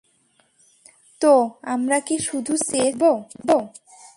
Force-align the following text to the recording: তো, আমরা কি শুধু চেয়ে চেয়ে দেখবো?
তো, 1.21 1.33
আমরা 1.65 1.97
কি 1.99 2.15
শুধু 2.19 2.53
চেয়ে 2.69 2.89
চেয়ে 2.91 3.11
দেখবো? 3.41 3.57